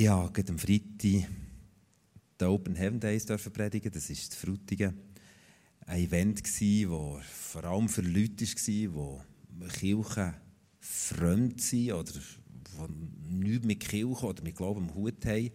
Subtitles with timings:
[0.00, 1.24] Ich durfte am Freitag die
[2.44, 3.90] Open Heaven Days predigen.
[3.90, 4.94] Das ist in Frutigen.
[5.86, 10.34] Ein Event, das vor allem für Leute war, die Kirche
[10.78, 15.50] fremd sind oder die nichts mit Kirche oder mit Glauben am Hut haben,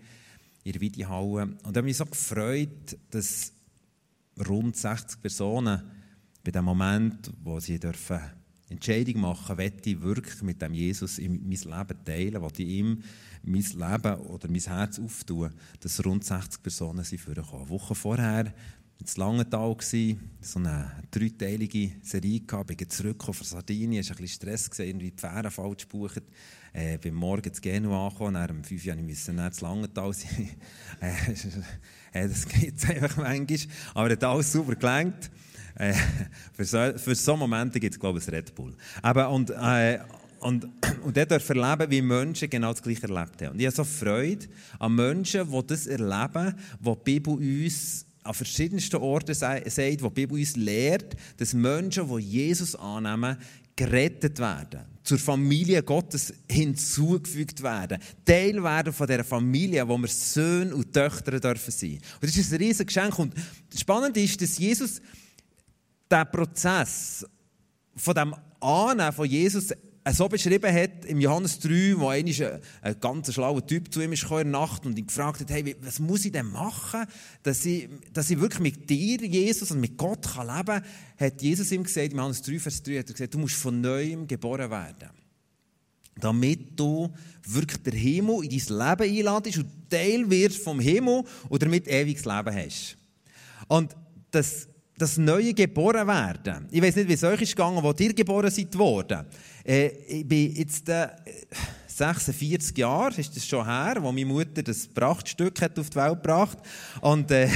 [0.65, 1.43] in der Videohalle.
[1.43, 3.53] Und ich habe mich so gefreut, dass
[4.45, 5.89] rund 60 Personen
[6.43, 8.19] bei dem Moment, wo sie dürfen
[8.73, 13.03] Entscheidung machen, möchte ich wirklich mit dem Jesus mein Leben teilen, will ich ihm
[13.43, 17.61] mein Leben oder mein Herz auftun, dass rund 60 Personen sind vorgekommen.
[17.61, 18.53] Eine Woche vorher
[18.99, 24.35] in Langenthal, so eine dreiteilige Serie gehabt, bin zurück von Sardinien, es war ein bisschen
[24.35, 26.23] Stress, irgendwie die Fähre falsch gebucht,
[26.71, 30.49] äh, bin morgen zu Genua angekommen, dann um 5 Uhr musste ich zu Langenthal sein.
[31.01, 31.33] äh,
[32.27, 33.57] das geht einfach manchmal,
[33.93, 35.29] aber es hat alles super gelangt.
[35.75, 35.93] Äh,
[36.53, 38.73] für, so, für so Momente gibt es, glaube ich, ein Red Bull.
[39.01, 39.99] Aber, und, äh,
[40.39, 40.67] und,
[41.03, 43.53] und der darf erleben, wie Menschen genau das Gleiche erlebt haben.
[43.53, 44.45] Und ich habe so Freude
[44.77, 50.13] an Menschen, die das erleben, wo die Bibel uns an verschiedensten Orten sagt, wo die
[50.13, 53.37] Bibel uns lehrt, dass Menschen, die Jesus annehmen,
[53.75, 60.75] gerettet werden, zur Familie Gottes hinzugefügt werden, Teil werden von dieser Familie, wo wir Söhne
[60.75, 61.99] und Töchter dürfen sein.
[62.21, 63.17] Und das ist ein riesiges Geschenk.
[63.17, 63.33] Und
[63.75, 65.01] spannend ist, dass Jesus
[66.09, 67.25] der Prozess
[67.95, 69.73] von dem Annehmen von Jesus
[70.11, 72.27] so beschrieben hat im Johannes 3, wo ein,
[72.81, 75.75] ein ganz schlauer Typ zu ihm ist in der Nacht und ihn gefragt hat, hey,
[75.81, 77.05] was muss ich denn machen,
[77.43, 80.83] dass ich, dass ich wirklich mit dir, Jesus, und mit Gott kann leben kann,
[81.17, 83.79] hat Jesus ihm gesagt, im Johannes 3, Vers 3, hat er gesagt, du musst von
[83.79, 85.09] Neuem geboren werden.
[86.15, 87.11] Damit du
[87.47, 92.25] wirklich den Himmel in dein Leben einladest und Teil wirst vom Himmel und damit ewiges
[92.25, 92.97] Leben hast.
[93.67, 93.95] Und
[94.31, 96.67] das das neue geboren werden.
[96.71, 99.25] Ich weiß nicht, wie es euch ist gegangen, wo ihr geboren seid worden.
[99.65, 101.07] Äh, ich bin jetzt äh,
[101.87, 106.21] 46 Jahre, ist das schon her, wo meine Mutter das Prachtstück hat auf die Welt
[106.21, 106.57] gebracht.
[107.01, 107.49] Und, äh,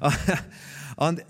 [0.96, 1.24] und äh,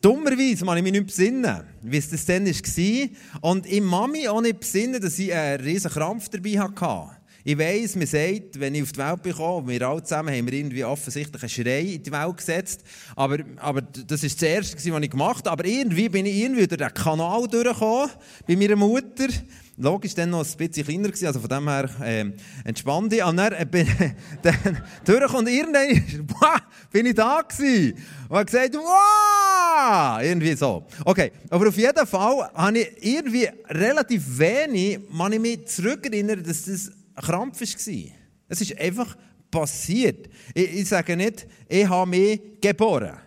[0.00, 3.08] dummerweise kann ich mich nicht besinnen, wie es das dann war.
[3.40, 7.16] Und ich kann mich auch nicht besinnen, dass ich einen riesen Krampf dabei hatte.
[7.46, 10.54] Ich weiss, man sagt, wenn ich auf die Welt bekomme, wir alle zusammen haben wir
[10.54, 12.82] irgendwie offensichtlich einen Schrei in die Welt gesetzt.
[13.14, 15.50] Aber, aber das war das Erste, was ich gemacht habe.
[15.50, 18.08] Aber irgendwie bin ich irgendwie durch den Kanal durchgekommen,
[18.48, 19.28] bei meiner Mutter.
[19.76, 22.24] Logisch, dann noch ein bisschen kleiner gewesen, also von dem her äh,
[22.64, 23.22] entspannt ich.
[23.22, 23.88] Und dann äh, bin
[24.42, 27.98] dann durch und irgendwann boah, bin ich da gewesen.
[28.26, 30.22] Und habe gesagt, wow!
[30.22, 30.86] Irgendwie so.
[31.04, 36.64] Okay, aber auf jeden Fall habe ich irgendwie relativ wenig, man ich mich zurückerinnern, dass
[36.64, 38.12] das Krampf war.
[38.48, 39.16] Es ist einfach
[39.50, 40.28] passiert.
[40.54, 43.18] Ich, ich sage nicht, ich habe mich geboren.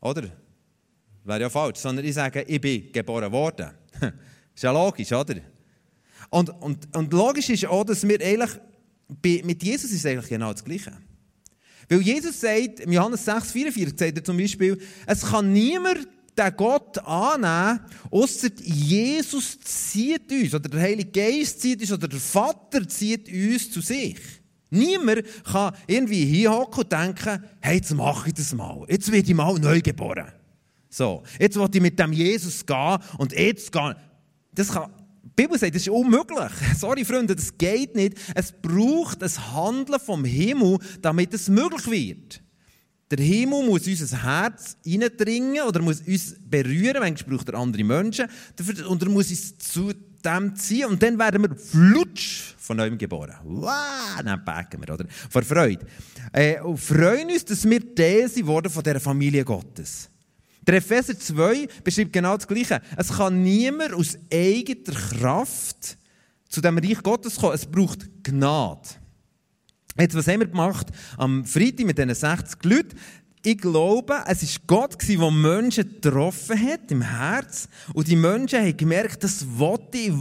[0.00, 0.30] Oder?
[1.24, 1.78] Wäre ja falsch.
[1.78, 3.70] Sondern ich sage, ich bin geboren worden.
[4.54, 5.36] ist ja logisch, oder?
[6.30, 8.50] Und, und, und logisch ist auch, dass wir eigentlich,
[9.44, 10.92] mit Jesus ist eigentlich genau das Gleiche.
[11.88, 16.08] Weil Jesus sagt, im Johannes 6, 44 sagt er zum Beispiel, es kann niemand
[16.38, 17.80] den Gott annehmen,
[18.10, 23.70] außer Jesus zieht uns, oder der Heilige Geist zieht uns, oder der Vater zieht uns
[23.70, 24.18] zu sich.
[24.70, 28.84] Niemand kann irgendwie hier hocken und denken, hey, jetzt mache ich das mal.
[28.88, 30.32] Jetzt werde ich mal neu geboren.
[30.88, 33.94] So, jetzt will ich mit dem Jesus gehen und jetzt gehen.
[34.52, 34.90] Das kann,
[35.22, 36.50] die Bibel sagt, das ist unmöglich.
[36.78, 38.16] Sorry, Freunde, das geht nicht.
[38.34, 42.42] Es braucht ein Handeln vom Himmel, damit es möglich wird.
[43.10, 48.26] Der Himmel muss unser Herz eindringen oder muss uns berühren, manchmal braucht er andere Menschen,
[48.88, 49.92] und er muss uns zu
[50.24, 53.36] dem ziehen und dann werden wir flutsch von neuem geboren.
[53.44, 55.06] Wow, dann packen wir, oder?
[55.30, 55.86] Vor Freude.
[56.32, 60.10] Äh, und freuen uns, dass wir Teil sind von dieser Familie Gottes.
[60.66, 62.82] Der Epheser 2 beschreibt genau das Gleiche.
[62.96, 65.96] Es kann niemand aus eigener Kraft
[66.48, 67.54] zu dem Reich Gottes kommen.
[67.54, 68.88] Es braucht Gnade.
[69.98, 72.96] Jetzt, was haben wir gemacht am Freitag mit diesen 60 Leuten?
[73.42, 77.68] Ich glaube, es war Gott, der Menschen getroffen hat im Herz.
[77.94, 80.12] Und die Menschen haben gemerkt, das wollte ich,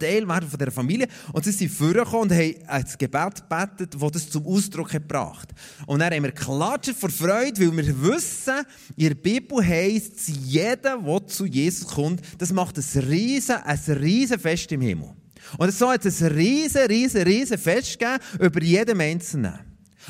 [0.00, 1.06] Teil werden von dieser Familie.
[1.32, 5.48] Und sie sind vorgekommen und haben ein Gebet gebetet, das das zum Ausdruck gebracht
[5.86, 8.66] Und dann haben wir geklatscht vor Freude, weil wir wissen,
[8.96, 14.72] in Bibel heisst, jeder, der zu Jesus kommt, das macht ein riesen, ein riesen Fest
[14.72, 15.14] im Himmel.
[15.58, 19.58] Und so hat es ein riesen, riesen, riesen Fest gegeben über jeden Einzelnen.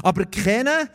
[0.03, 0.89] Aber keiner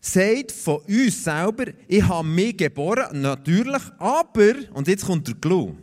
[0.00, 5.76] sagt von uns selber, ich habe mich geboren, natürlich, aber, und jetzt kommt der Clou,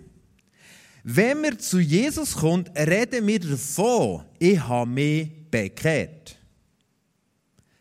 [1.04, 6.38] wenn wir zu Jesus kommt, reden wir davon, ich habe mich bekehrt.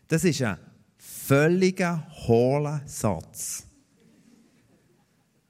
[0.09, 0.57] Das ist ein
[0.97, 3.65] völliger hohler Satz.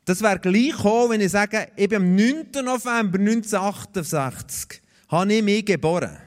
[0.05, 2.47] Das wäre gleich gekommen, wenn ich sage, bin am 9.
[2.63, 6.17] November 1968 habe ich mich geboren.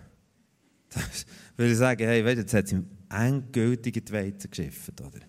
[0.90, 1.26] Das,
[1.56, 5.20] Weil ich sage, hey, weißt, jetzt hat sie endgültig in die Weizen geschifft, oder?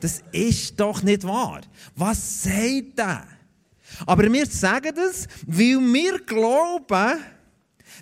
[0.00, 1.62] Das ist doch nicht wahr.
[1.94, 3.26] Was sagt er?
[4.06, 7.20] Aber wir sagen das, weil wir glauben,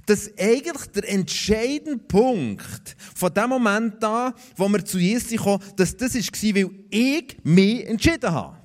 [0.07, 5.97] dass eigentlich der entscheidende Punkt von dem Moment an, wo wir zu Jesus kommen, dass
[5.97, 8.57] das war, weil ich mich entschieden habe.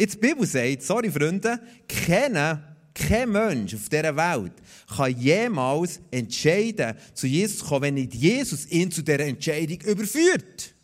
[0.00, 4.54] Jetzt die Bibel sagt, sorry Freunde, keiner, kein Mensch auf dieser Welt
[4.96, 10.74] kann jemals entscheiden, zu Jesus zu kommen, wenn nicht Jesus ihn zu dieser Entscheidung überführt.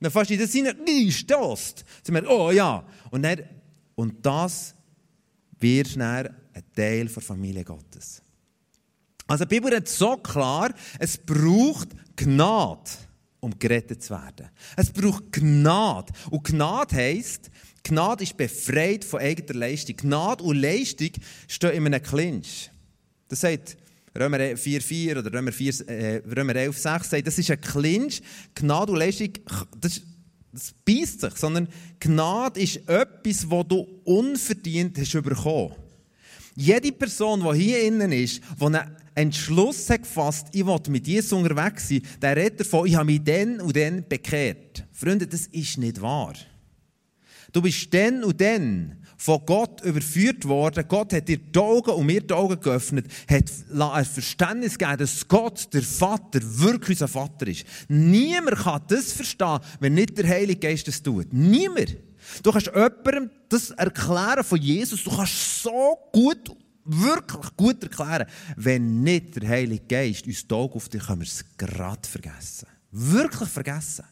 [0.00, 0.74] Dann fast in das Sinne
[1.12, 1.84] stößt.
[2.08, 2.84] Dann oh ja.
[3.12, 3.40] Und, dann,
[3.94, 4.74] und das
[5.60, 8.20] wird dann ein Teil der Familie Gottes.
[9.28, 12.90] Also die Bibel hat so klar, es braucht Gnade,
[13.40, 14.48] um gerettet zu werden.
[14.76, 16.12] Es braucht Gnade.
[16.30, 17.50] Und Gnade heisst,
[17.82, 19.96] Gnade ist befreit von eigener Leistung.
[19.96, 21.10] Gnade und Leistung
[21.48, 22.70] stehen in einem Clinch.
[23.28, 23.76] Das sagt
[24.18, 28.20] Römer 4,4 oder Römer, 4, äh, Römer 11,6 sagt, das ist ein Clinch.
[28.54, 29.30] Gnade und Leistung,
[29.80, 30.02] das,
[30.52, 31.68] das beißt sich, sondern
[32.00, 35.74] Gnade ist etwas, das du unverdient hast bekommen.
[36.56, 41.88] Jede Person, die hier innen ist, die einen Entschluss gefasst, ich will mit Jesus unterwegs
[41.88, 44.84] sein, der redet davon, ich habe mich dann und dann bekehrt.
[44.92, 46.34] Freunde, das ist nicht wahr.
[47.52, 50.84] Du bist dann und dann von Gott überführt worden.
[50.88, 55.28] Gott hat dir die Augen und mir die Augen geöffnet, hat ein Verständnis gegeben, dass
[55.28, 57.66] Gott, der Vater, wirklich unser Vater ist.
[57.88, 61.32] Niemand kann das verstehen, wenn nicht der Heilige Geist das tut.
[61.32, 61.96] Niemand.
[62.42, 65.04] Du kannst jemandem das erklären von Jesus.
[65.04, 66.50] Du kannst so gut,
[66.84, 68.26] wirklich gut erklären.
[68.56, 72.66] Wenn nicht der Heilige Geist uns die Augen dich, können wir es gerade vergessen.
[72.90, 74.04] Wirklich vergessen.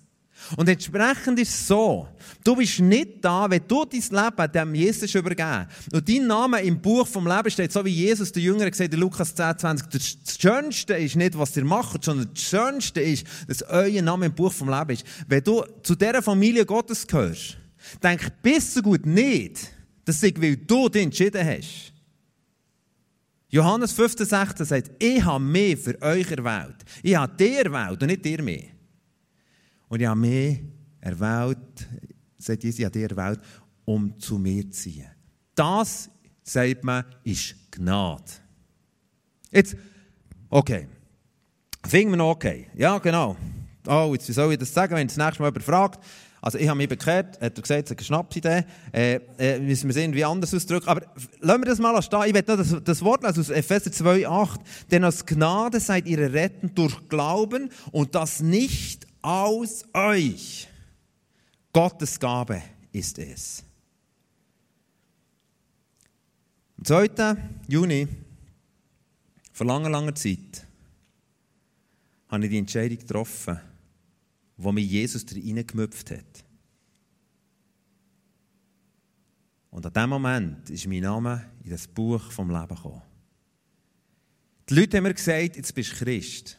[0.56, 2.09] Und entsprechend ist es so,
[2.44, 6.81] du bist nicht da, wenn du dein Leben dem Jesus übergeben und dein Name im
[6.81, 10.38] Buch vom Leben steht, so wie Jesus, der Jünger, gesagt in Lukas 10, 20, das
[10.41, 14.53] Schönste ist nicht, was ihr macht, sondern das Schönste ist, dass euer Name im Buch
[14.53, 15.05] vom Leben ist.
[15.26, 17.56] Wenn du zu dieser Familie Gottes gehörst,
[18.03, 19.59] denk bis so gut nicht,
[20.05, 21.93] dass ich, weil du dich entschieden hast.
[23.50, 26.84] Johannes 15, 16 sagt, ich habe mehr für euch erwählt.
[27.02, 28.64] Ich habe dir erwählt und nicht dir mehr.
[29.88, 30.60] Und ich habe mich
[31.00, 31.88] erwählt,
[32.36, 33.40] sagt Jesus, ich habe dich erwählt,
[33.86, 35.06] um zu mir zu ziehen.
[35.54, 36.10] Das,
[36.42, 38.22] sagt man, ist Gnade.
[39.50, 39.76] Jetzt,
[40.50, 40.86] okay.
[41.86, 42.68] Finden wir noch okay?
[42.74, 43.36] Ja, genau.
[43.86, 46.04] Oh, jetzt wie soll ich das sagen, wenn das nächste Mal jemand fragt?
[46.40, 48.64] Also ich habe mich bekehrt, hat er gesagt, es ist eine Schnapsidee.
[48.93, 50.88] Äh, äh, müssen wir es irgendwie anders ausdrücken.
[50.88, 51.02] Aber
[51.40, 52.25] lassen wir das mal stehen.
[52.26, 54.61] Ich werde das, das Wort lesen aus Epheser 2,8.
[54.90, 60.69] Denn aus Gnade seid ihr retten durch Glauben und das nicht aus euch.
[61.73, 62.62] Gottes Gabe
[62.93, 63.64] ist es.
[66.79, 67.37] Am 2.
[67.67, 68.06] Juni,
[69.52, 70.67] vor langer, langer Zeit,
[72.29, 73.58] habe ich die Entscheidung getroffen,
[74.58, 76.44] wo mir Jesus gemüpft hat.
[79.70, 83.02] Und an dem Moment ist mein Name in das Buch vom Leben gekommen.
[84.69, 86.58] Die Leute haben mir gesagt, jetzt bist du Christ.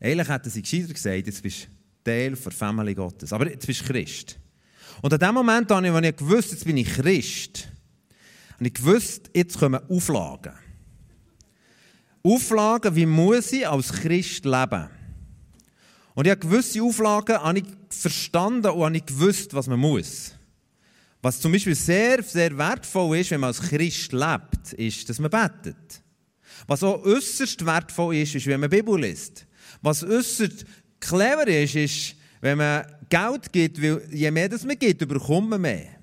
[0.00, 1.68] Eigentlich hätten sie gescheiter gesagt, jetzt bist du
[2.04, 3.32] Teil der Familie Gottes.
[3.32, 4.38] Aber jetzt bist du Christ.
[5.02, 7.68] Und an dem Moment, als ich gewusst jetzt bin ich Christ,
[8.54, 10.54] habe ich gewusst, jetzt kommen Auflagen.
[12.22, 14.88] Auflagen, wie muss ich als Christ leben?
[16.18, 20.32] Und ich habe gewisse Auflagen habe ich verstanden und habe ich gewusst, was man muss.
[21.22, 25.30] Was zum Beispiel sehr, sehr wertvoll ist, wenn man als Christ lebt, ist, dass man
[25.30, 26.02] betet.
[26.66, 29.46] Was auch äußerst wertvoll ist, ist, wenn man Bibel liest.
[29.80, 30.64] Was äußerst
[30.98, 35.60] clever ist, ist, wenn man Geld gibt, weil je mehr das man gibt, bekommt man
[35.60, 36.00] mehr.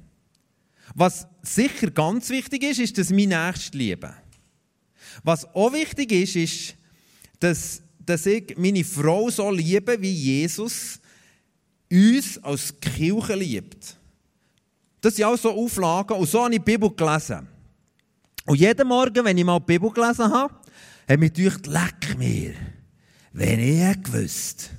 [0.94, 4.14] Was sicher ganz wichtig ist, ist, dass wir Nächsten lieben.
[5.26, 6.76] Was auch wichtig ist, ist,
[7.42, 11.00] dass, dass ich meine Frau so liebe, wie Jesus
[11.92, 13.98] uns als Kirche liebt.
[15.02, 17.48] Das sind auch so Auflagen und so habe ich die Bibel gelesen.
[18.46, 20.54] Und jeden Morgen, wenn ich mal die Bibel gelesen habe,
[21.08, 22.54] habe ich gedacht, leck mir.
[23.32, 24.72] Wenn ich gewusst,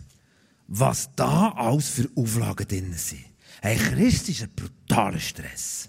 [0.69, 3.25] was da alles für Auflagen drin sind.
[3.61, 5.89] Hey, Christ ist ein brutaler Stress.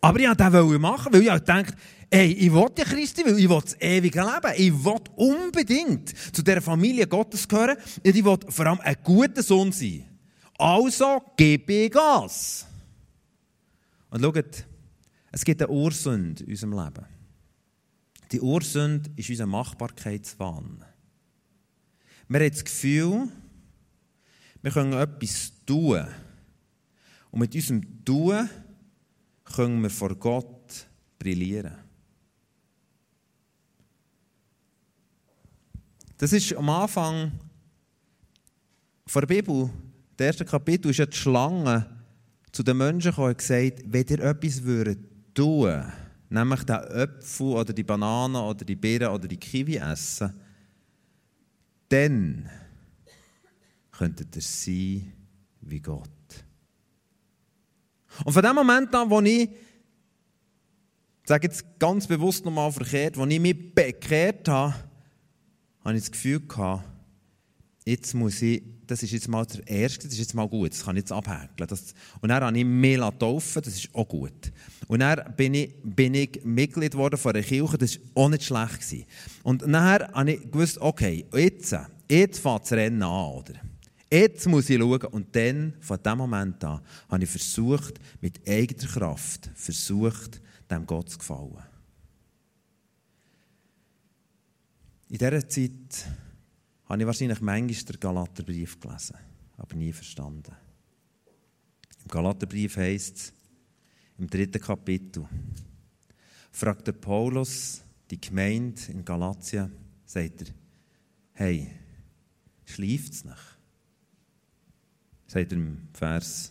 [0.00, 1.74] Aber ich wollte das machen, weil ich dachte,
[2.10, 4.54] ey, ich will ja Christi, weil ich will das ewige Leben.
[4.56, 9.42] Ich will unbedingt zu dieser Familie Gottes gehören und ich will vor allem ein guter
[9.42, 10.04] Sohn sein.
[10.56, 12.66] Also gebe ich Gas.
[14.10, 14.64] Und schaut,
[15.30, 17.06] es gibt eine Ursünde in unserem Leben.
[18.32, 20.84] Die Ursünde ist unser Machbarkeitswahn.
[22.28, 23.28] Wir haben das Gefühl,
[24.62, 26.06] wir können etwas tun.
[27.30, 28.48] Und mit unserem Tun
[29.54, 30.86] können wir vor Gott
[31.18, 31.74] brillieren.
[36.18, 37.32] Das ist am Anfang
[39.14, 39.70] der Bibel,
[40.18, 41.86] der erste Kapitel, ist ja die Schlange
[42.52, 44.98] zu den Menschen gekommen und gesagt, wenn ihr etwas würdet
[45.34, 45.84] tun,
[46.28, 50.32] nämlich den Äpfel oder die Bananen oder die Beeren oder die Kiwi essen,
[51.88, 52.50] dann
[53.92, 55.12] könntet ihr sein
[55.60, 56.17] wie Gott.
[58.24, 59.50] Und von dem Moment an, wo ich, ich
[61.24, 64.74] sage jetzt ganz bewusst nochmal verkehrt, wo ich mich bekehrt habe,
[65.84, 66.84] habe ich das Gefühl gehabt,
[67.84, 70.84] jetzt muss ich, das ist jetzt mal der Erste, das ist jetzt mal gut, das
[70.84, 71.68] kann ich jetzt abhäkeln.
[71.68, 74.52] Das, und dann habe ich mich taufen, das ist auch gut.
[74.86, 78.44] Und dann bin ich, bin ich Mitglied geworden von einer Kirche, das war auch nicht
[78.44, 78.80] schlecht.
[78.80, 79.04] Gewesen.
[79.42, 79.76] Und dann
[80.14, 81.76] habe ich gewusst, okay, jetzt,
[82.10, 83.54] jetzt fängt das Rennen an, oder?
[84.10, 85.04] Jetzt muss ich schauen.
[85.04, 91.10] Und dann, von diesem Moment an, habe ich versucht, mit eigener Kraft, versucht, dem Gott
[91.10, 91.62] zu gefallen.
[95.10, 96.06] In dieser Zeit
[96.84, 99.16] habe ich wahrscheinlich manchmal den Galaterbrief gelesen,
[99.56, 100.54] aber nie verstanden.
[102.02, 103.32] Im Galaterbrief heißt es,
[104.18, 105.26] im dritten Kapitel,
[106.50, 109.72] fragt der Paulus die Gemeinde in Galatien,
[110.04, 110.46] sagt er,
[111.34, 111.70] hey,
[112.64, 113.47] schläft es nicht?
[115.28, 116.50] Sagt er im Vers,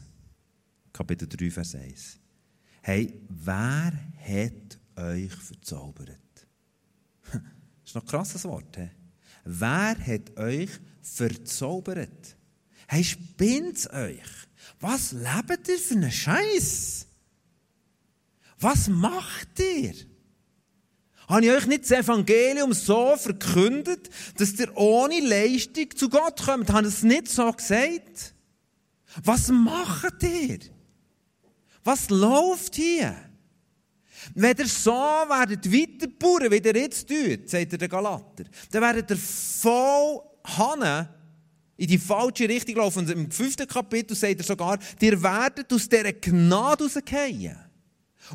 [0.94, 2.20] Kapitel 3, Vers 1.
[2.82, 6.20] Hey, wer hat euch verzaubert?
[7.24, 7.42] Das
[7.86, 8.78] ist noch ein krasses Wort.
[8.78, 8.90] He?
[9.44, 10.70] Wer hat euch
[11.02, 12.38] verzaubert?
[12.88, 14.24] Hey, spinnt euch?
[14.80, 17.08] Was lebt ihr für einen Scheiß?
[18.60, 19.94] Was macht ihr?
[21.28, 26.70] Habe ich euch nicht das Evangelium so verkündet, dass ihr ohne Leistung zu Gott kommt?
[26.70, 28.34] Habe ich es nicht so gesagt?
[29.24, 30.60] Was macht ihr?
[31.84, 33.16] Was läuft hier?
[34.34, 39.18] Wenn ihr so werdet weiterbauen, wie ihr jetzt tut, sagt der Galater, dann werdet ihr
[39.18, 41.10] voll Hanne
[41.78, 43.00] in die falsche Richtung laufen.
[43.00, 47.58] Und im fünften Kapitel sagt er sogar, ihr werdet aus dieser Gnade rausgehen.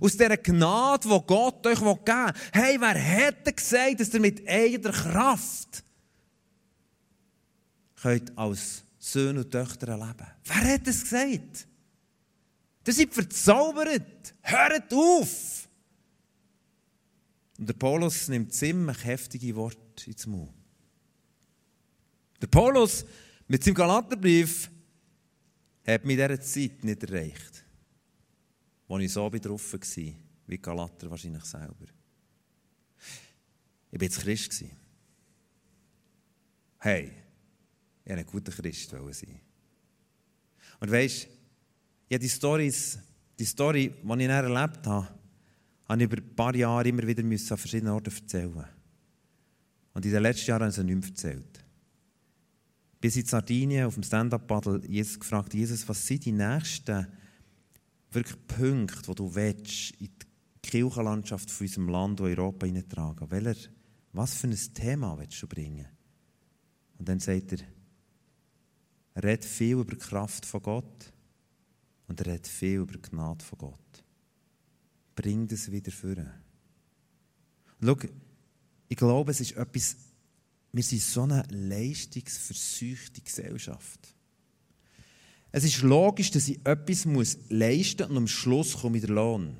[0.00, 2.32] Aus dieser Gnade, die Gott euch geben will.
[2.52, 5.84] Hey, wer hätte gesagt, dass ihr mit eigener Kraft
[8.00, 10.26] könnt als Söhne und Töchter leben.
[10.44, 11.66] Wer hat das gesagt?
[12.84, 14.32] Das sind verzaubert.
[14.42, 15.68] Hört auf!
[17.58, 20.52] Und der Paulus nimmt ziemlich heftige Worte ins Mund.
[22.40, 23.04] Der Paulus
[23.48, 24.70] mit seinem Galaterbrief
[25.84, 27.64] hat mich in dieser Zeit nicht erreicht,
[28.86, 30.14] wo ich so betroffen war,
[30.46, 31.86] wie Galater wahrscheinlich selber.
[33.90, 34.64] Ich war jetzt Christ.
[36.78, 37.21] Hey,
[38.04, 39.40] ich ein guter Christ sein.
[40.80, 41.28] Und weißt,
[42.08, 42.98] ja, die Storys,
[43.38, 45.08] die Story, die ich dann erlebt habe,
[45.88, 48.64] habe ich über ein paar Jahre immer wieder an verschiedenen Orten erzählen.
[49.94, 51.64] Und in den letzten Jahren habe ich sie nicht mehr erzählt.
[53.00, 57.06] Bis in Sardinien auf dem Stand-Up-Paddle Jesus gefragt, Jesus, was sind die nächsten
[58.10, 60.26] wirklich Punkte, die du willst, in die
[60.62, 63.30] Kirchenlandschaft von unserem Land und Europa hineintragen?
[63.30, 63.70] Welcher,
[64.12, 65.86] was für ein Thema willst du bringen?
[66.98, 67.58] Und dann sagt er,
[69.14, 71.12] er redet viel über die Kraft von Gott
[72.08, 74.04] und er redet viel über die Gnade von Gott.
[75.14, 76.16] Bring das wieder vor.
[77.82, 77.96] schau,
[78.88, 79.96] ich glaube, es ist etwas,
[80.72, 84.14] wir sind so eine leistungsverseuchte Gesellschaft.
[85.50, 89.14] Es ist logisch, dass ich etwas muss leisten muss und am Schluss komme ich der
[89.14, 89.56] Lohn.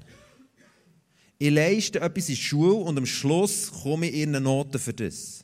[1.39, 5.42] Ich leiste etwas in der Schule und am Schluss komme ich in Noten für das.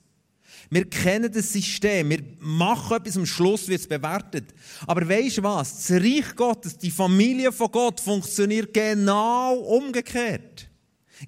[0.71, 2.11] Wir kennen das System.
[2.11, 4.55] Wir machen etwas, am Schluss wird es bewertet.
[4.87, 5.87] Aber weisst du was?
[5.87, 10.69] Das Reich Gottes, die Familie von Gott funktioniert genau umgekehrt.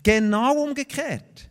[0.02, 1.50] Genau umgekehrt.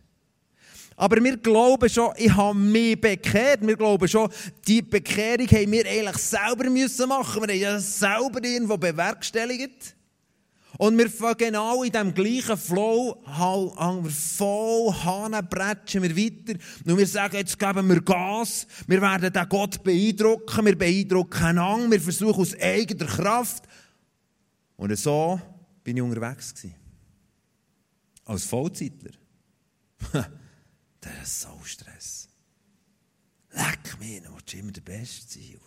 [0.96, 3.66] Aber wir glauben schon, ich habe mich bekehrt.
[3.66, 4.30] Wir glauben schon,
[4.68, 7.42] die Bekehrung haben wir eigentlich selber müssen machen.
[7.42, 9.96] Wir haben ja selber irgendwo bewerkstelligt.
[10.80, 16.58] Und wir fangen genau in diesem gleichen Flow, hängen wir voll Hahn, bretschen wir weiter.
[16.86, 18.66] Und wir sagen, jetzt geben wir Gas.
[18.86, 20.64] Wir werden den Gott beeindrucken.
[20.64, 21.90] Wir beeindrucken einander.
[21.90, 23.64] Wir versuchen aus eigener Kraft.
[24.78, 25.38] Und so
[25.84, 26.74] bin ich unterwegs gewesen.
[28.24, 29.12] Als Vollzeitler.
[31.02, 32.26] das ist so Stress.
[33.50, 35.58] Leck mich, du willst immer der Beste sein.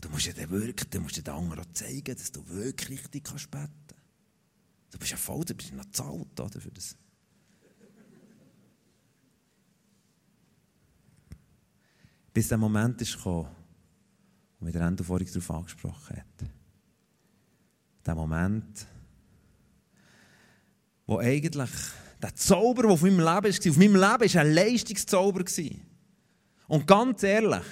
[0.00, 3.86] Du musst ja wirklich, du musst den anderen zeigen, dass du wirklich richtig kannst beten
[4.90, 6.96] Du bist ja voll, du bist noch zahlt oder, für das.
[12.32, 13.48] Bis der Moment ist gekommen,
[14.58, 16.48] wo mir der Ende vorhin darauf angesprochen hat.
[18.06, 18.86] Der Moment,
[21.06, 21.70] wo eigentlich
[22.22, 25.44] der Zauber, der auf meinem Leben war, auf meinem Leben war ein Leistungszauber.
[26.68, 27.64] Und ganz ehrlich,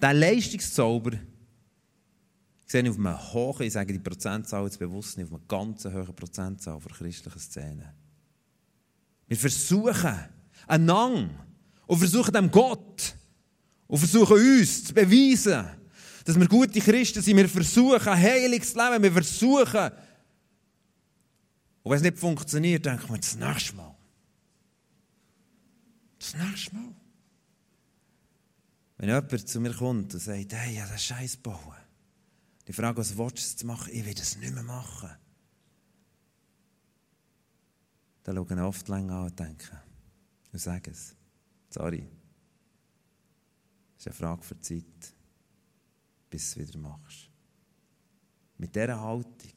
[0.00, 1.12] der Leistungszauber
[2.72, 5.84] sehe ich auf einer hohen, ich sage die Prozentzahl jetzt bewusst nicht, auf einer ganz
[5.84, 7.94] hohen Prozentzahl der christlichen Szene.
[9.28, 10.18] Wir versuchen
[10.66, 11.46] einander
[11.86, 13.14] und versuchen dem Gott
[13.86, 15.66] und versuchen uns zu beweisen,
[16.24, 17.36] dass wir gute Christen sind.
[17.36, 19.02] Wir versuchen, heilig zu leben.
[19.02, 19.90] Wir versuchen.
[21.82, 23.94] Und wenn es nicht funktioniert, denken wir das nächste Mal.
[26.18, 26.94] Das nächste Mal.
[28.96, 31.81] Wenn jemand zu mir kommt und sagt, hey, ich habe das Scheiß bauen.
[32.66, 33.92] Die Frage, was willst du machen?
[33.92, 35.10] Ich will das nicht mehr machen.
[38.22, 39.78] Dann schauen oft länger an und denken
[40.52, 41.16] und sagen es.
[41.70, 42.06] Sorry.
[43.96, 45.14] Das ist eine Frage für die Zeit,
[46.30, 47.30] bis du es wieder machst.
[48.58, 49.52] Mit dieser Haltung,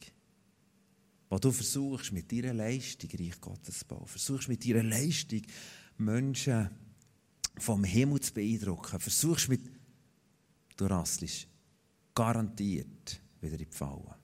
[1.28, 5.42] wo du versuchst, mit deiner Leistung Reich Gottes zu bauen, versuchst mit deiner Leistung
[5.98, 6.70] Menschen
[7.58, 9.62] vom Himmel zu beeindrucken, versuchst mit,
[10.76, 11.48] du rasselst
[12.16, 14.16] garantiert wieder in die Falle.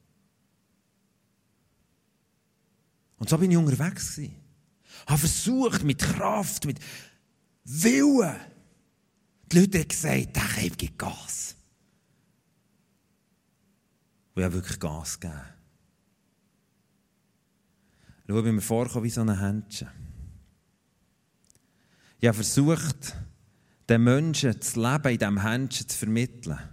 [3.19, 4.19] Und so bin ich unterwegs.
[4.19, 4.33] Ich
[5.07, 6.81] habe versucht, mit Kraft, mit
[7.65, 8.35] Willen.
[9.53, 11.55] Die Leute haben gesagt, der Keib gibt Gas.
[14.35, 15.41] Und ich habe wirklich Gas gegeben.
[18.27, 19.89] Schau, wie mir vorkomme wie so ein Händchen.
[22.19, 23.15] Ich habe versucht,
[23.89, 26.72] den Menschen das Leben in diesem Händchen zu vermitteln.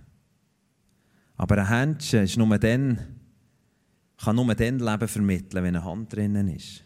[1.40, 3.00] Aber ein Händchen ist nur dann,
[4.18, 6.84] kann nur dann Leben vermitteln, wenn eine Hand drinnen ist.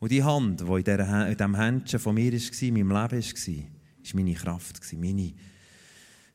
[0.00, 4.14] Und die Hand, die in, diesem Händchen von mir war, in meinem Leben war, war
[4.16, 5.34] meine Kraft, meine,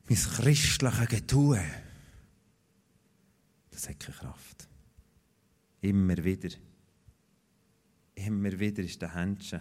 [0.08, 1.60] mein christliches Getue.
[3.70, 4.66] Das hat keine Kraft.
[5.82, 6.56] Immer wieder.
[8.14, 9.60] Immer wieder ist der Händchen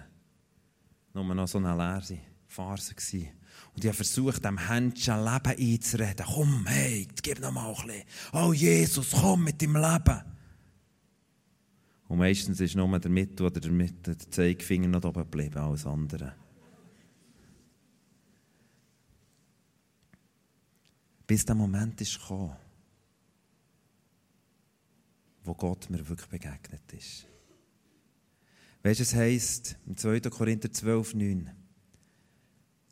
[1.14, 3.32] nur noch so eine leere Phase gewesen.
[3.76, 6.26] Und ich habe versucht, dem Händchen Leben einzureden.
[6.26, 8.04] Komm, hey, gib noch mal ein bisschen.
[8.32, 10.22] Oh Jesus, komm mit dem Leben.
[12.08, 16.36] Und meistens ist nur der Mittel oder der, Zeigefinger noch oben geblieben, alles andere.
[21.28, 22.56] Bis der Moment ist gekommen,
[25.44, 27.28] wo Gott mir wirklich begegnet ist.
[28.84, 30.20] Weißt du, es heisst im 2.
[30.22, 31.65] Korinther 12, 9,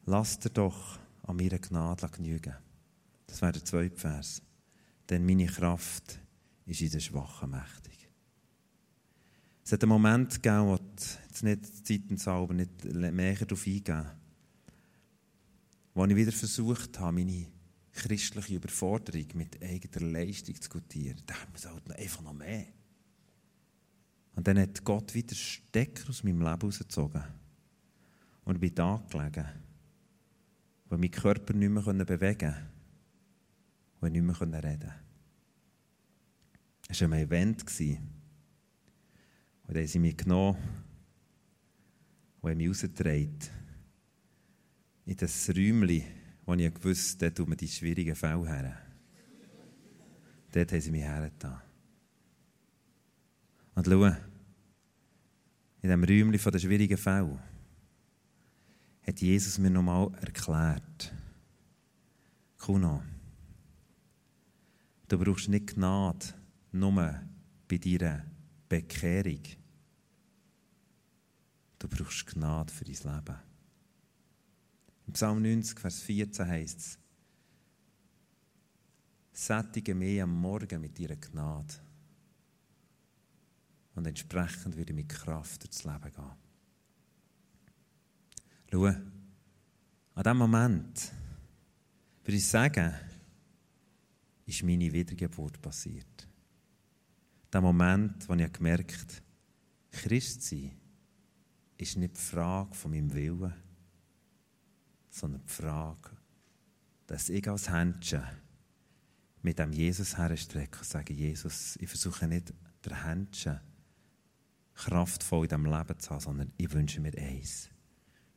[0.05, 2.53] Lasst er doch an meiner Gnade genügen.
[3.27, 4.41] Das wäre der zweite Vers.
[5.09, 6.19] Denn meine Kraft
[6.65, 8.09] ist in der Schwachen mächtig.
[9.63, 14.05] Es hat einen Moment gegeben, wo jetzt nicht Zeitensalber nicht mehr darauf eingehen,
[15.93, 17.47] wo ich wieder versucht habe, meine
[17.93, 21.21] christliche Überforderung mit eigener Leistung zu gutieren.
[21.25, 22.65] Da haben wir halt einfach noch mehr.
[24.35, 27.23] Und dann hat Gott wieder Stecker aus meinem Leben rausgezogen.
[28.43, 29.45] Und ich bin da gelegen
[30.93, 32.53] wo mein Körper nicht mehr bewegen
[33.99, 34.93] konnte, ich nicht mehr reden konnte.
[36.87, 37.65] Es war ein Event.
[39.65, 40.55] Und dann sie mich genommen
[42.41, 43.39] und haben mich rausgetragen.
[45.07, 46.03] In das Räumchen,
[46.45, 48.77] wo ich wusste, dort tut man die schwierigen Fälle her.
[50.51, 51.59] Dort haben sie mich hergetan.
[53.73, 54.15] Und schau, in
[55.81, 57.39] diesem Räumchen der schwierigen Fälle,
[59.05, 61.13] hat Jesus mir nochmal erklärt.
[62.57, 63.03] Kuno,
[65.07, 66.25] du brauchst nicht Gnade
[66.71, 67.19] nur
[67.67, 68.25] bei deiner
[68.69, 69.43] Bekehrung.
[71.79, 73.39] Du brauchst Gnade für dein Leben.
[75.05, 76.99] Im Psalm 90, Vers 14 heißt es,
[79.33, 81.73] Sättige mich am Morgen mit deiner Gnade.
[83.95, 86.42] Und entsprechend würde ich mit Kraft durchs Leben gehen.
[88.73, 89.03] Schau, an
[90.15, 91.11] diesem Moment,
[92.23, 92.91] würde ich sagen,
[94.47, 96.27] ist meine Wiedergeburt passiert.
[97.51, 99.13] Der Moment, wo ich gemerkt habe,
[99.91, 100.71] Christ sein
[101.77, 103.53] ist nicht die Frage von meinem Willen,
[105.11, 106.09] sondern die Frage,
[107.05, 108.23] dass ich als Händchen
[109.43, 112.51] mit dem Jesus herstrecke und sage, Jesus, ich versuche nicht,
[112.83, 113.59] der Händchen
[114.73, 117.69] kraftvoll in diesem Leben zu haben, sondern ich wünsche mir eins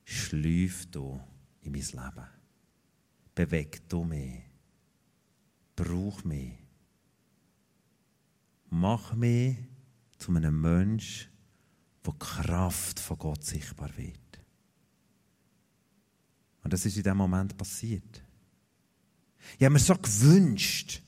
[0.07, 1.21] schläuf du
[1.63, 2.27] in mein Leben.
[3.35, 4.41] Beweg du mich.
[5.75, 6.53] Brauch mich.
[8.71, 9.57] Mach mich
[10.17, 11.29] zu einem Mensch,
[12.03, 14.19] wo die Kraft von Gott sichtbar wird.
[16.63, 18.23] Und das ist in diesem Moment passiert.
[19.59, 21.03] Ich habe mir so gewünscht,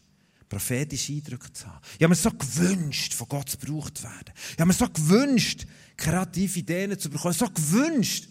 [0.48, 1.80] prophetische Eindrücke zu haben.
[1.96, 4.32] Ich habe mir so gewünscht, von Gott gebraucht zu werden.
[4.52, 7.34] Ich habe mir so gewünscht, kreative Ideen zu bekommen.
[7.34, 8.28] Ich habe mir so gewünscht,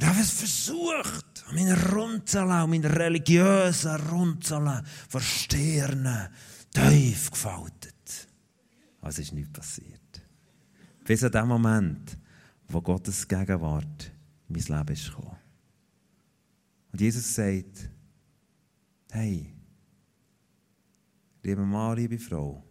[0.00, 6.28] und habe es versucht, meine Runzeln, meine religiösen Runzeln von Sternen
[6.72, 8.28] tief gefaltet.
[9.02, 10.22] Was ist nicht passiert.
[11.04, 12.16] Bis an dem Moment,
[12.68, 14.10] wo Gottes Gegenwart
[14.48, 15.36] in mein Leben ist gekommen.
[16.92, 17.90] Und Jesus sagt,
[19.10, 19.54] hey,
[21.42, 22.64] lieber Mann, liebe Frau,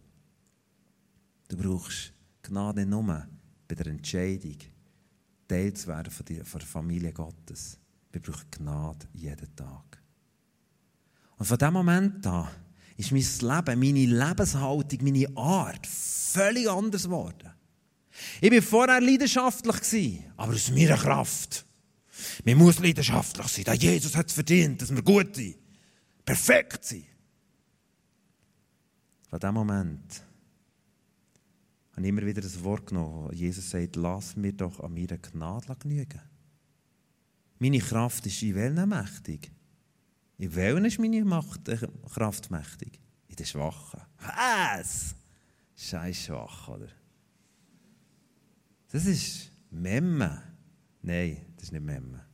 [1.47, 2.11] du brauchst
[2.41, 3.27] Gnade nur
[3.67, 4.57] bei der Entscheidung,
[5.49, 7.77] Teil zu werden von der Familie Gottes.
[8.11, 10.01] Wir brauchen Gnade jeden Tag.
[11.37, 12.47] Und von dem Moment an
[12.97, 17.51] ist mein Leben, meine Lebenshaltung, meine Art völlig anders geworden.
[18.41, 21.65] Ich war vorher leidenschaftlich, aber aus meiner Kraft.
[22.43, 23.63] Man muss leidenschaftlich sein.
[23.63, 25.55] Der Jesus hat es verdient, dass wir gut sind.
[26.25, 27.05] Perfekt sind.
[29.29, 30.23] Von diesem Moment
[31.99, 35.75] habe ich immer wieder das Wort genommen, Jesus sagt, lass mir doch an meiner Gnade
[35.75, 36.21] genügen.
[37.57, 39.51] Meine Kraft ist in welchen mächtig?
[40.37, 43.01] In welchen ist meine Macht, äh, Kraft mächtig?
[43.27, 43.99] In den Schwachen.
[44.17, 45.13] Was?
[45.75, 46.87] Scheiß schwach, oder?
[48.87, 50.41] Das ist Memme.
[51.01, 52.25] Nein, das ist nicht Memme.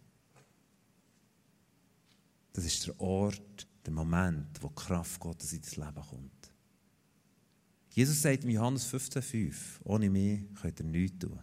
[2.54, 6.35] Das ist der Ort, der Moment, wo die Kraft Gottes in das Leben kommt.
[7.96, 11.40] Jesus sagt in Johannes 15,5: Ohne mich könnt ihr nichts tun.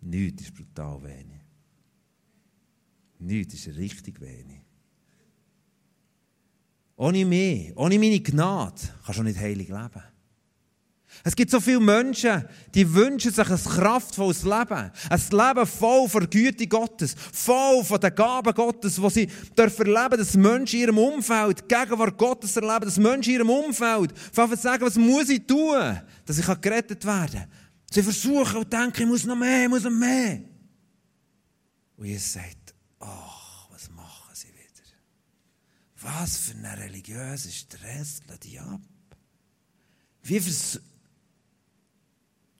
[0.00, 1.42] Nichts ist brutal wenig.
[3.18, 4.62] Nichts ist richtig wenig.
[6.96, 10.02] Ohne mich, ohne meine Gnade, kannst du nicht heilig leben.
[11.24, 12.44] Es gibt so viele Menschen,
[12.74, 14.90] die wünschen sich ein kraftvolles Leben.
[15.08, 20.18] Ein Leben voll von Güte Gottes, voll von den Gaben Gottes, wo sie dürfen erleben,
[20.18, 24.84] dass Menschen in ihrem Umfeld Gegenwart Gottes erleben, dass Menschen in ihrem Umfeld von sagen,
[24.84, 27.48] was muss ich tun, dass ich gerettet werden kann.
[27.90, 30.40] Sie versuchen und denken, ich muss noch mehr, ich muss noch mehr.
[31.96, 34.88] Und Jesus sagt, ach, was machen sie wieder?
[36.00, 38.80] Was für ein religiöser Stress, lass die ab.
[40.24, 40.91] Wie versuchen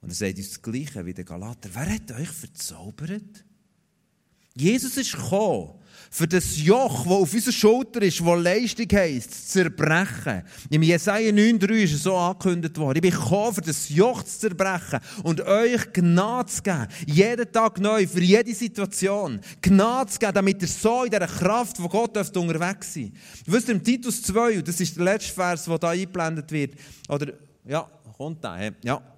[0.03, 1.71] und er sagt uns das Gleiche wie der Galater.
[1.73, 3.45] Wer hat euch verzaubert?
[4.55, 5.71] Jesus ist gekommen,
[6.11, 10.43] für das Joch, das auf unserer Schulter ist, das Leistung heisst, zu zerbrechen.
[10.69, 12.97] Im Jesaja 9,3 ist es so angekündigt worden.
[12.97, 16.88] Ich bin gekommen, für das Joch zu zerbrechen und euch Gnade zu geben.
[17.07, 19.41] Jeden Tag neu, für jede Situation.
[19.62, 23.12] Gnade zu geben, damit ihr so in dieser Kraft von Gott dürft unterwegs sein
[23.47, 26.75] Wisst ihr, im Titus 2, und das ist der letzte Vers, der hier eingeblendet wird,
[27.09, 27.33] oder,
[27.65, 27.88] ja,
[28.19, 29.12] kommt da, ja.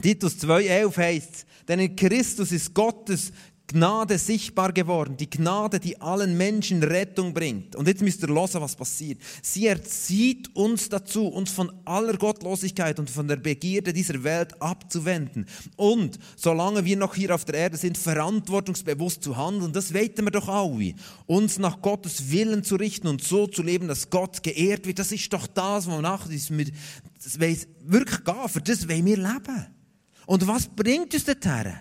[0.00, 3.32] Titus 2,11 heißt denn in Christus ist Gottes
[3.68, 5.16] Gnade sichtbar geworden.
[5.16, 7.74] Die Gnade, die allen Menschen Rettung bringt.
[7.74, 9.18] Und jetzt müsst ihr hören, was passiert.
[9.40, 15.46] Sie erzieht uns dazu, uns von aller Gottlosigkeit und von der Begierde dieser Welt abzuwenden.
[15.76, 19.72] Und solange wir noch hier auf der Erde sind, verantwortungsbewusst zu handeln.
[19.72, 20.94] Das weten wir doch alle.
[21.26, 24.98] Uns nach Gottes Willen zu richten und so zu leben, dass Gott geehrt wird.
[24.98, 28.48] Das ist doch das, wonach das wirklich gehen.
[28.48, 29.81] Für das wollen wir leben.
[30.26, 31.78] Und was bringt uns dorthin?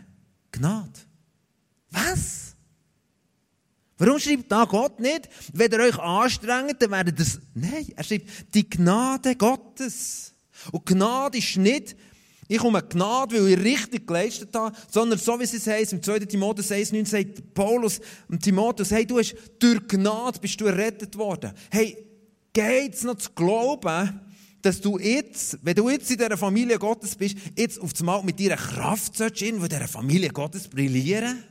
[0.51, 0.99] Gnade.
[1.91, 2.55] Was?
[3.97, 7.39] Warum schreibt da Gott nicht, wenn ihr euch anstrengt, dann werdet es.
[7.53, 10.33] Nein, er schreibt die Gnade Gottes.
[10.71, 11.95] Und Gnade ist nicht,
[12.47, 16.19] ich komme Gnade, weil ich richtig geleistet habe, sondern so wie es heißt, im 2.
[16.19, 21.53] Timotheus 1,9 sagt Paulus und Timotheus, hey, du hast durch Gnade bist du errettet worden.
[21.69, 21.95] Hey,
[22.51, 24.19] geht's noch zu glauben,
[24.61, 28.39] dass du jetzt, wenn du jetzt in dieser Familie Gottes bist, jetzt auf einmal mit
[28.39, 31.43] deiner Kraft sollst in dieser Familie Gottes brillieren?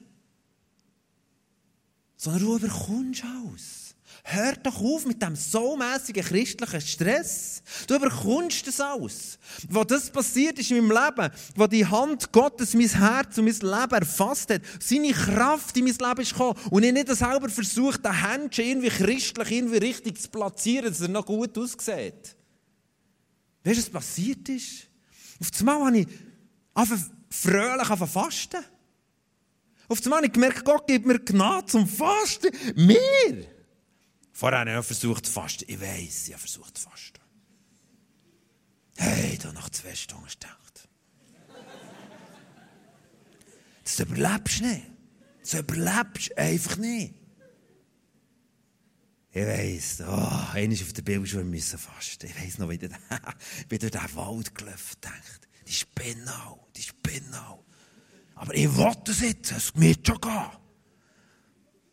[2.16, 3.80] Sondern du überkommst aus.
[4.22, 7.62] Hör doch auf mit dem so mässigen christlichen Stress.
[7.86, 9.38] Du überkommst das alles.
[9.68, 13.54] Wo das passiert ist in meinem Leben, wo die Hand Gottes mein Herz und mein
[13.54, 18.04] Leben erfasst hat, seine Kraft in mein Leben ist gekommen und ich nicht selber versucht,
[18.04, 22.36] den Händchen irgendwie christlich irgendwie richtig zu platzieren, dass er noch gut aussieht.
[23.64, 24.88] Weißt du, was passiert ist?
[25.40, 26.06] Auf einmal
[26.74, 28.64] habe ich fröhlich auf fasten.
[29.88, 32.50] Auf einmal habe ich gemerkt, Gott gibt mir Gnade zum Fasten.
[32.76, 33.46] Mir!
[34.32, 35.64] Vorher habe ich versucht zu fasten.
[35.66, 37.20] Ich weiß, ich habe versucht zu fasten.
[38.96, 40.88] Hey, da nach zwei Stunden gedacht.
[43.82, 44.86] Das überlebst du nicht.
[45.40, 47.14] Das überlebst du einfach nicht.
[49.32, 52.26] Ich weiss, oh, ist auf der Bildschule müssen fasten.
[52.26, 52.80] Ich weiss noch, wie ich
[53.68, 55.48] bin durch den Wald gelaufen denkt.
[55.68, 57.64] Die Spinnau, die Spinnau.
[58.34, 60.50] Aber ich wollte das jetzt, es wird schon gehen.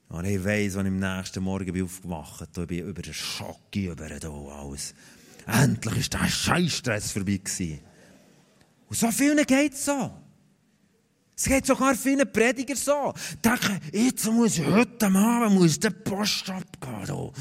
[0.10, 3.14] Und ich weiss, als ich am nächsten Morgen bin aufgewacht bin, bin ich über den
[3.14, 4.96] Schock, über den alles.
[5.46, 7.38] Endlich war der Scheißstress vorbei.
[7.38, 7.80] Gewesen.
[8.90, 10.12] Und so vielen geht es so.
[11.36, 13.14] Es geht sogar vielen Prediger so.
[13.44, 16.50] Denken, jetzt muss ich heute Abend muss der Post
[16.98, 17.32] abgehen.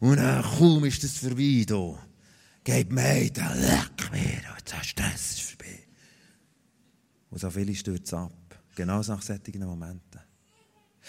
[0.00, 1.64] Und dann kaum ist das vorbei.
[1.66, 1.98] Da.
[2.64, 4.10] Geht mir den Leck.
[4.10, 5.78] Und der Stress ist vorbei.
[7.30, 8.32] Und so viele stürzen ab.
[8.74, 10.20] Genau nach solchen Momenten.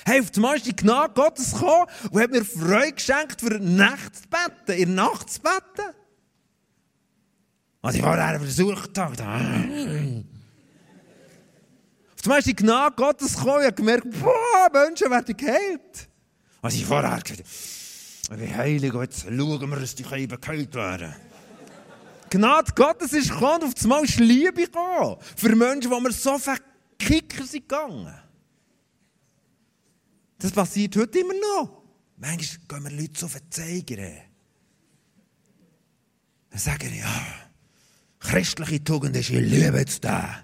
[0.06, 4.16] Hey, auf einmal ist die Gnade Gottes gekommen und hat mir Freude geschenkt, für Nacht
[4.16, 5.96] zu beten, in der Nacht zu beten.
[7.82, 9.08] Und ich war da versucht, da.
[9.08, 9.16] Auf
[12.24, 16.10] einmal ist die Gnade Gottes gekommen und ich habe gemerkt, boah, Menschen werden geheilt.
[16.64, 17.44] Und ich vorher gesagt,
[18.32, 21.14] wie heilig, jetzt schauen wir, dass die Kinder geheilt werden.
[22.30, 25.18] Gnade Gottes ist gekommen auf einmal ist Liebe gekommen.
[25.36, 26.58] Für Menschen, die mir so viele
[26.98, 28.14] Kicker sind gegangen.
[30.40, 31.84] Das passiert heute immer noch.
[32.16, 34.22] Manchmal gehen wir Leute so verzeigen.
[36.50, 37.26] Dann sagen sie, ja,
[38.20, 40.44] christliche Tugend ist, ich liebe jetzt da.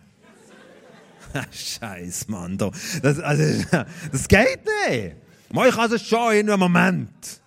[1.51, 2.57] Scheiß, Mann.
[2.57, 3.65] Das, also,
[4.11, 5.28] das geht nicht.
[5.51, 7.41] Man kann es schon in einem Moment.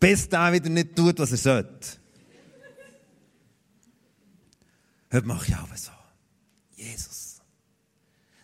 [0.00, 1.98] Bis der wieder nicht tut, was er sollte.
[5.12, 5.92] Heute mache ich aber so.
[6.74, 7.40] Jesus.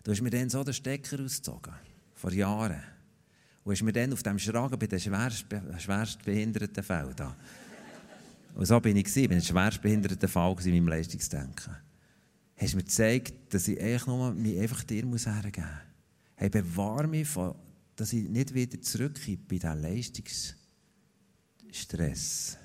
[0.04, 1.74] Du hast mir dann so den Stecker ausgezogen
[2.14, 2.82] vor Jahren.
[3.64, 5.46] Und hast mir dann auf dem Schragen bei den schwerst,
[5.78, 7.14] schwerst behinderten Fällen.
[8.54, 11.76] Und so bin ich gewesen, bin ein schwerst behinderter Fall in meinem Leistungsdenken.
[12.56, 15.26] Hast mir gezeigt, dass ich mich einfach dir hergeben muss.
[16.36, 17.54] Hey, bewahre mich von,
[18.00, 22.56] dass ich nicht wieder zurückkomme bei diesem Leistungsstress.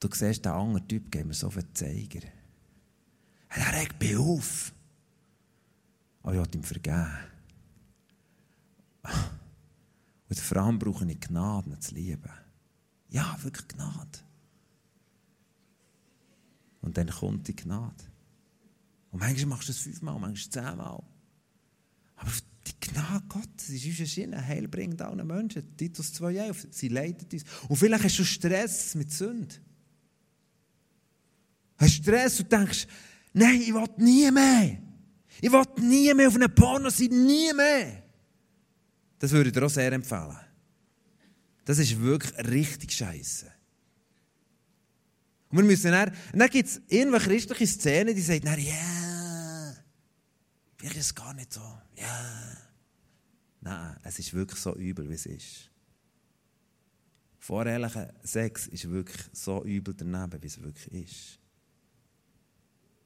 [0.00, 2.26] Du siehst, der andere Typ geht mir so viel Zeiger.
[3.50, 4.74] Er regt mich auf.
[6.24, 7.12] Aber ich will ihm vergeben.
[10.28, 12.32] Und vor allem brauche ich Gnade, ihn zu lieben.
[13.08, 14.18] Ja, wirklich Gnade.
[16.80, 18.02] Und dann kommt die Gnade.
[19.12, 21.04] Und manchmal machst du es fünfmal, manchmal zehnmal.
[22.16, 22.32] Aber
[22.84, 24.46] Gnade Gottes ist unsere Schiene.
[24.46, 25.76] Heil bringt allen Menschen.
[25.76, 26.66] Titus 2,11.
[26.70, 27.44] Sie leitet uns.
[27.68, 29.54] Und vielleicht hast du Stress mit Sünde.
[31.78, 32.86] Hast Stress und denkst,
[33.32, 34.78] nein, ich will nie mehr.
[35.40, 38.02] Ich will nie mehr auf einem Porno sein, nie mehr.
[39.18, 40.38] Das würde ich dir auch sehr empfehlen.
[41.64, 43.50] Das ist wirklich richtig scheiße.
[45.48, 49.76] Und wir müssen dann, und dann gibt es irgendwelche christliche Szenen, die sagen, ja, yeah,
[50.76, 51.60] vielleicht ist gar nicht so,
[51.96, 52.04] ja.
[52.04, 52.63] Yeah.
[53.64, 55.70] Nein, es ist wirklich so übel, wie es ist.
[57.38, 61.38] Vorehrlicher Sex ist wirklich so übel daneben, wie es wirklich ist.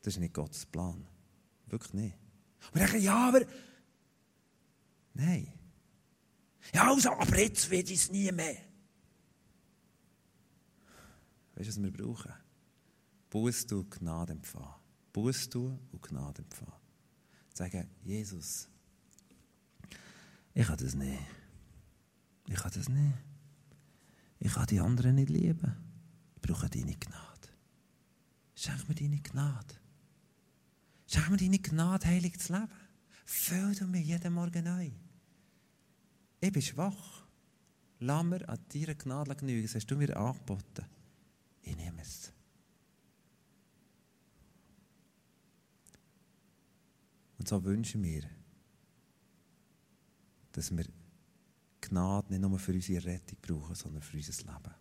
[0.03, 1.07] Das ist nicht Gottes Plan.
[1.67, 2.17] Wirklich nicht.
[2.67, 3.43] Und wir denken, ja, aber.
[5.15, 5.53] Nein.
[6.75, 8.57] Ja, also, aber jetzt wird es nie mehr.
[11.55, 12.33] Weißt du, was wir brauchen?
[13.31, 14.75] Buß du Gnade empfangen.
[15.13, 16.81] Buß du und Gnade empfangen.
[17.55, 18.69] Sagen, Jesus,
[20.59, 21.21] ich kann das nicht.
[22.49, 23.15] Ich kann das nicht.
[24.41, 25.73] Ich kann die anderen nicht lieben.
[26.35, 27.49] Ich brauche deine Gnade.
[28.57, 29.77] Schenk mir deine Gnade.
[31.07, 32.69] Schenk mir deine Gnade, heilig zu leben.
[33.25, 34.91] Füll du mir jeden Morgen neu.
[36.41, 37.29] Ich bin schwach.
[38.01, 39.63] Lass mir an deiner Gnade genügen.
[39.63, 40.87] Das hast du mir angeboten.
[41.63, 42.33] Ich nehme es.
[47.39, 48.25] Und so wünschen wir,
[50.53, 50.85] dass wir
[51.81, 54.75] Gnade nicht nur für unsere Rettung brauchen, sondern für unser Leben.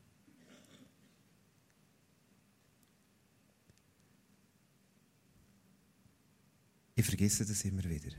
[6.96, 8.10] Ich vergesse das immer wieder.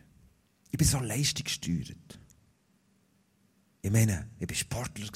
[0.70, 2.20] Ich bin so leistungsgesteuert.
[3.82, 5.08] Ich meine, ich war Sportler.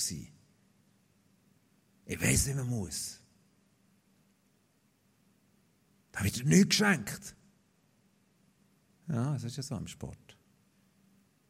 [2.07, 3.21] Ich weiß, wie man muss.
[6.11, 7.37] Da habe ich dir nichts geschenkt.
[9.09, 10.37] Ja, das ist ja so im Sport.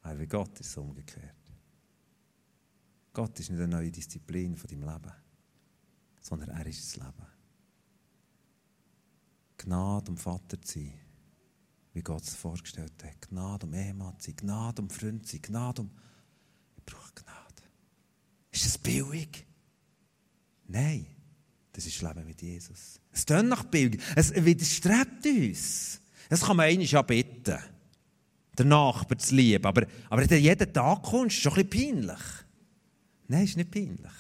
[0.03, 1.37] Aber wie Gott ist es umgekehrt.
[3.13, 5.13] Gott ist nicht eine neue Disziplin von deinem Leben,
[6.21, 7.27] sondern er ist das Leben.
[9.59, 10.93] Gnade, um Vater zu sein,
[11.93, 13.29] wie Gott es vorgestellt hat.
[13.29, 14.37] Gnade, um Ehemann zu sein.
[14.37, 15.43] Gnade, um Freund zu sein.
[15.43, 15.91] Gnade, um
[16.77, 17.63] ich brauche Gnade.
[18.51, 19.47] Ist das billig?
[20.67, 21.07] Nein,
[21.73, 22.99] das ist Leben mit Jesus.
[23.13, 24.03] Es tönt nach billig.
[24.17, 26.01] Es widerstrebt uns.
[26.29, 27.59] Das kann man eigentlich ja bitten,
[28.59, 29.65] den Nachbarn zu lieben.
[29.65, 32.23] Aber, aber wenn jeden Tag kommst, ist schon ein bisschen peinlich.
[33.29, 34.13] Nein, ist nicht peinlich.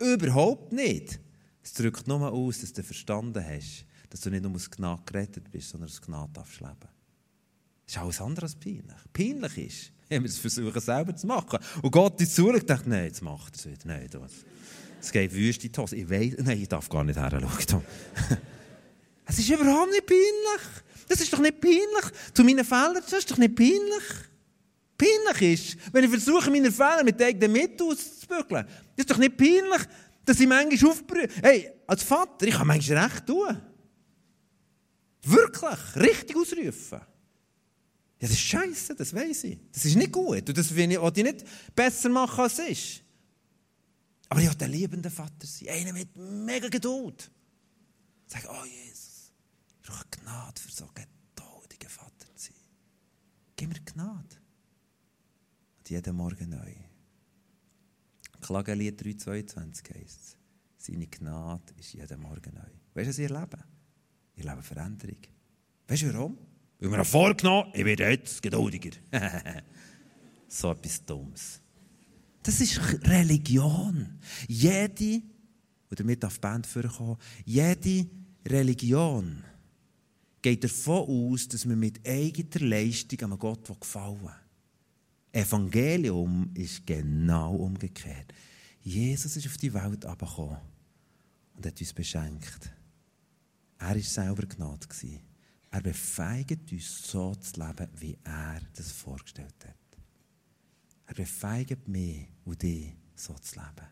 [0.00, 1.20] Überhaupt nicht.
[1.62, 5.50] Es drückt nur aus, dass du verstanden hast, dass du nicht nur aus Gnade gerettet
[5.50, 6.76] bist, sondern aus Gnade darfst leben.
[7.86, 8.96] Das ist alles andere als peinlich.
[9.12, 11.58] Peinlich ist, wenn wir es versuchen, selber zu machen.
[11.82, 13.78] Und Gott ist zu und denkt, nein, jetzt macht es wieder.
[13.84, 14.32] Nein, das,
[15.00, 15.96] es geht wüst in die Hose.
[15.96, 17.42] Ich weiß, nein, ich darf gar nicht her
[19.26, 20.84] Es ist überhaupt nicht peinlich.
[21.08, 22.32] Das ist doch nicht peinlich.
[22.32, 24.04] Zu meinen Fehlern, das ist doch nicht peinlich.
[24.96, 28.66] Peinlich ist, wenn ich versuche, meine Fehler mit eigenen Mitteln auszubügeln.
[28.66, 29.82] Das ist doch nicht peinlich,
[30.24, 31.28] dass ich manchmal aufbrühe.
[31.42, 33.60] Hey, als Vater, ich kann manchmal recht tun.
[35.22, 37.00] Wirklich, richtig ausrufen.
[38.20, 39.58] Ja, das ist scheiße, das weiß ich.
[39.72, 40.48] Das ist nicht gut.
[40.48, 43.02] Und das will ich, will ich nicht besser machen, als es ist.
[44.28, 45.68] Aber ich will ein liebender Vater sein.
[45.68, 47.30] Einer mit mega Geduld.
[48.26, 48.93] Sag, oh Jesus,
[49.84, 52.56] ich brauche Gnade für so geduldigen Vater zu sein.
[53.54, 54.36] Gib mir Gnade.
[55.78, 56.74] Und jeden Morgen neu.
[58.40, 60.36] Klagelied 3,22 heisst es.
[60.78, 62.60] Seine Gnade ist jeden Morgen neu.
[62.94, 63.58] Weißt du, was ich erlebe?
[64.36, 65.18] Ich lebe Veränderung.
[65.86, 66.38] Weißt du warum?
[66.80, 68.90] Weil wir haben vorgenommen, ich werde jetzt geduldiger.
[70.48, 71.60] so etwas Dummes.
[72.42, 74.18] Das ist Religion.
[74.48, 75.22] Jede,
[75.90, 78.06] und damit auf die Band vorkommen, jede
[78.46, 79.44] Religion
[80.44, 84.28] geht davon aus, dass man mit eigener Leistung an Gott gefallen.
[85.32, 88.34] Evangelium ist genau umgekehrt.
[88.82, 90.58] Jesus ist auf die Welt gekommen
[91.54, 92.70] und hat uns beschenkt.
[93.78, 94.86] Er war selber Gnade.
[95.70, 99.98] Er befeigt uns, so zu leben, wie er das vorgestellt hat.
[101.06, 103.88] Er befeigt mich und dich, so zu leben.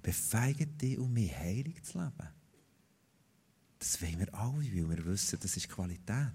[0.00, 2.41] Befeigt dich und mich, heilig zu leben.
[3.92, 6.32] Das wollen wir alle, weil wir wissen, das ist Qualität.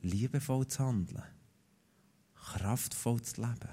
[0.00, 1.22] Liebevoll zu handeln.
[2.34, 3.68] Kraftvoll zu leben.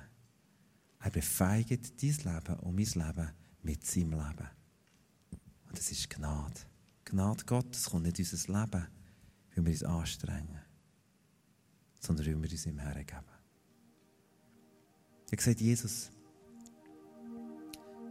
[0.99, 4.49] Er befeigt dein Leben und mein Leben mit seinem Leben.
[5.67, 6.59] Und das ist Gnade.
[7.05, 8.87] Gnade Gottes kommt nicht in unser Leben,
[9.55, 10.61] weil wir uns anstrengen,
[11.99, 13.23] sondern weil wir uns ihm hergeben.
[15.31, 16.11] Ich gesagt, Jesus,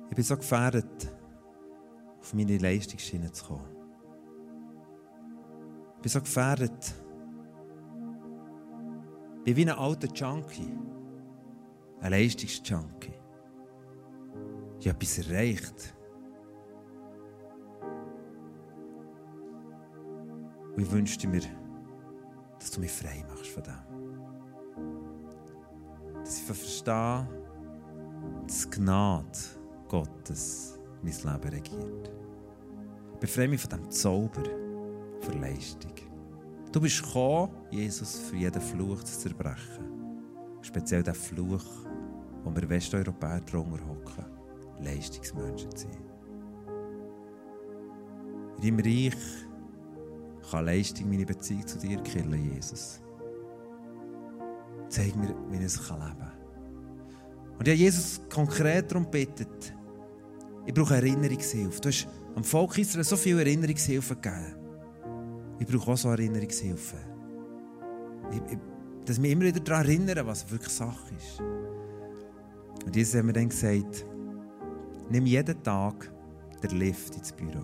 [0.09, 1.13] ich bin so gefährdet,
[2.21, 3.72] auf meine Leistungsschiene zu kommen.
[6.03, 6.95] Bin so gefährdet,
[9.45, 10.77] ich bin wie ein alter Junkie,
[12.01, 13.15] ein Leistungsjunkie.
[14.81, 15.95] Ich habe etwas erreicht.
[20.75, 21.43] Und ich wünschte mir,
[22.59, 23.75] dass du mich frei machst von dem.
[26.25, 27.29] Dass ich verstehe,
[28.45, 29.39] dass Gnade
[29.87, 32.11] Gottes mein Leben regiert.
[33.21, 34.62] Befreie mich von dem Zauber
[35.23, 35.93] für Leistung.
[36.73, 39.85] Du bist gekommen, Jesus, für jeden Fluch zu zerbrechen.
[40.63, 41.65] Speziell den Fluch,
[42.45, 44.25] wo wir Westeuropäer drunter hocken,
[44.81, 46.05] Leistungsmenschen zu sein.
[48.57, 49.17] In deinem Reich
[50.51, 53.01] kann Leistung meine Beziehung zu dir killen, Jesus.
[54.89, 56.33] Zeig mir, wie ich es leben kann.
[57.59, 59.47] Und habe Jesus konkret darum gebeten,
[60.65, 61.81] ich brauche Erinnerungshilfe.
[61.81, 64.62] Du hast am Volk Israel so viel Erinnerungshilfe gegeben.
[65.63, 66.97] Ich brauche auch so Erinnerungshilfe.
[68.33, 68.59] Ich, ich,
[69.05, 71.41] dass wir immer wieder daran erinnern, was wirklich Sache ist.
[72.85, 74.05] Und Jesus hat mir dann gesagt,
[75.09, 76.13] nimm jeden Tag
[76.65, 77.63] den Lift ins Büro.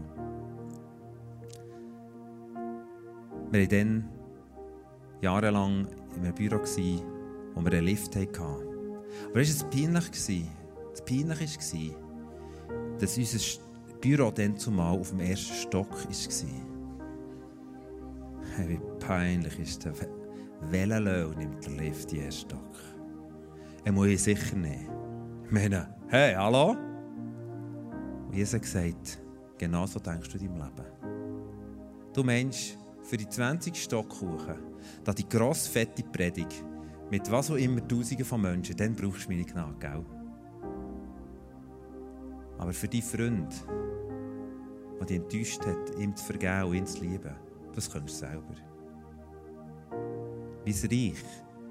[3.50, 4.08] Wir waren dann
[5.20, 8.42] jahrelang in einem Büro, wo wir einen Lift hatten.
[9.30, 10.44] Aber es war peinlich.
[10.92, 13.60] Das Peinliche war, dass unser
[14.00, 16.77] Büro dann zumal auf dem ersten Stock war.
[18.66, 20.06] Wie peinlich ist das?
[20.70, 22.74] Welcher Löw nimmt der Lift den ersten Stock?
[23.84, 24.88] Er muss ihn sicher nehmen.
[25.44, 26.76] Ich meine, hey, hallo?
[28.26, 29.22] Und Jesus hat gesagt,
[29.56, 32.12] genau so denkst du in deinem Leben.
[32.12, 34.46] Du Mensch, für die 20 Stock hoch,
[35.04, 36.64] da die grosse, fette Predigt,
[37.10, 40.04] mit was auch immer Tausenden von Menschen, dann brauchst du meine Gnade, gell?
[42.58, 43.64] Aber für die Freund,
[44.98, 47.34] der dich enttäuscht hat, ihm zu vergeben und ihn zu lieben,
[47.78, 48.54] das kannst du selber.
[50.64, 51.14] Mein Reich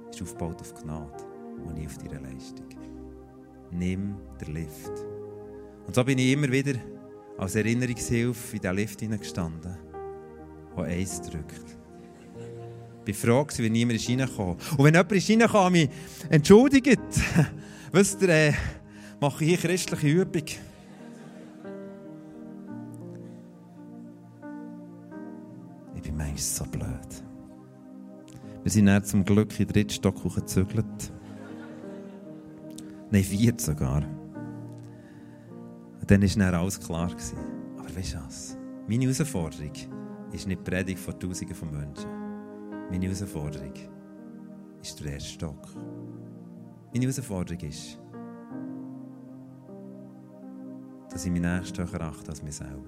[0.09, 1.23] ist aufgebaut auf Gnade
[1.65, 2.65] und nicht auf deine Leistung.
[3.71, 5.05] Nimm den Lift.
[5.85, 6.79] Und so bin ich immer wieder
[7.37, 9.77] als Erinnerungshilfe in diesen Lift hineingestanden
[10.77, 11.77] der eins drückt.
[13.05, 14.61] Ich war froh, wenn niemand reinkommt.
[14.77, 15.89] Und wenn jemand reinkommt, mich
[16.29, 16.99] entschuldigt,
[17.91, 18.53] wisst ihr, äh,
[19.19, 20.43] mache ich hier christliche Übung.
[28.67, 31.13] Wir sind dann zum Glück in den dritten Stock gezügelt.
[33.09, 34.03] Nein, vier sogar.
[36.01, 37.09] Und dann war dann alles klar.
[37.77, 38.57] Aber weißt du was?
[38.89, 39.71] Meine Herausforderung
[40.33, 42.09] ist nicht die Predigt von Tausenden von Menschen.
[42.91, 43.71] Meine Herausforderung
[44.81, 45.73] ist der erste Stock.
[46.93, 47.97] Meine Herausforderung ist,
[51.09, 52.83] dass ich meinen Nächsten höher achte als mich selber.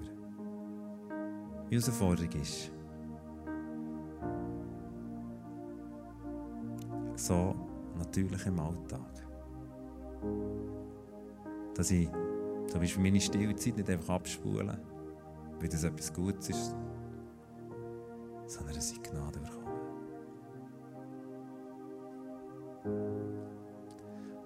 [1.70, 2.70] Meine Herausforderung ist,
[7.20, 7.54] so
[7.98, 9.00] natürlich im Alltag.
[11.74, 12.08] Dass ich
[12.66, 14.78] zum Beispiel meine Stillzeit nicht einfach abspulen,
[15.58, 16.74] weil das etwas Gutes ist,
[18.46, 19.60] sondern dass ich Gnade bekomme.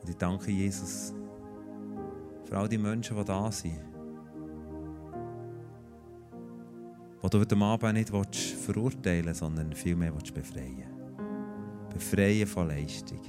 [0.00, 1.14] Und ich danke Jesus
[2.44, 3.80] für all die Menschen, die da sind.
[7.22, 11.03] Die du heute Abend nicht verurteilen willst, sondern vielmehr befreien
[11.94, 13.20] Befreien von Leistung.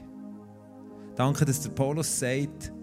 [1.16, 2.74] Danke, dass der Paulus sagt,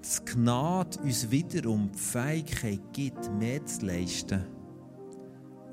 [0.00, 4.44] dass Gnade uns wiederum die Fähigkeit gibt, mehr zu leisten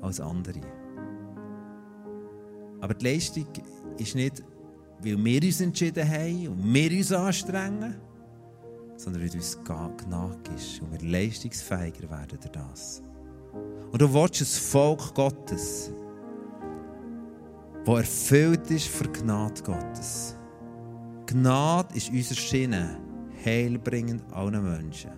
[0.00, 0.60] als andere.
[2.80, 3.46] Aber die Leistung
[3.98, 4.42] ist nicht,
[5.00, 7.94] weil wir uns entschieden haben und wir uns anstrengen,
[8.96, 13.02] sondern weil uns Gnade ist und wir leistungsfähiger werden durch das.
[13.92, 15.92] Und du willst ein Volk Gottes,
[17.88, 20.36] das erfüllt ist für Gnade Gottes.
[21.24, 23.00] Gnade ist unser Schiene,
[23.44, 25.12] heilbringend allen Menschen.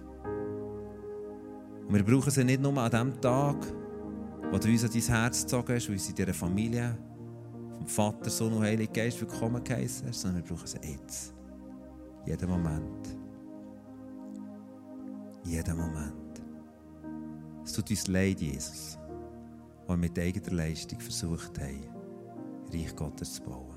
[1.89, 3.57] Und wir brauchen sie nicht nur an dem Tag,
[4.53, 6.97] wo du uns an dein Herz gezogen hast, und uns in dieser Familie
[7.79, 11.35] vom Vater, Sohn und Heiligen Geist willkommen geheißen hast, sondern wir brauchen sie jetzt.
[12.25, 13.17] Jeden Moment.
[15.45, 16.41] Jeden Moment.
[17.65, 18.97] Es tut uns leid, Jesus,
[19.87, 22.00] weil wir mit eigener Leistung versucht haben,
[22.79, 23.77] Reich Gottes zu bauen.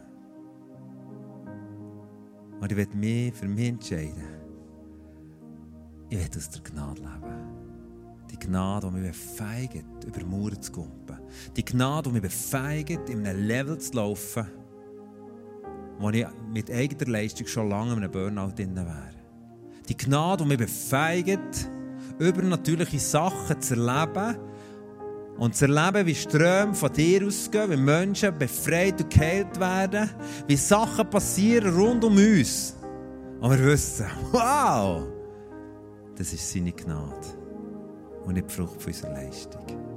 [2.60, 4.24] Und ich werde mich für mich entscheiden.
[6.10, 7.54] Ich werde aus der Gnade leben.
[8.32, 11.18] Die Gnade, die mich befeigt, über Mauern zu kumpen.
[11.56, 14.46] Die Gnade, die mich befeigt, in einem Level zu laufen,
[16.00, 19.10] wo ich mit eigener Leistung schon lange in einem Burnout wäre.
[19.90, 21.70] Die Gnade, die mich befeigt,
[22.20, 24.38] übernatürliche Sachen zu erleben
[25.38, 30.10] und zu erleben, wie Ströme von dir ausgehen, wie Menschen befreit und geheilt werden,
[30.48, 32.76] wie Sachen passieren rund um uns.
[33.40, 35.04] Und wir wissen, wow,
[36.16, 37.28] das ist seine Gnade
[38.26, 39.93] und nicht die Frucht unserer Leistung.